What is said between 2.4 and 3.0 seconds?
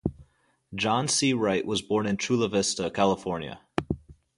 Vista,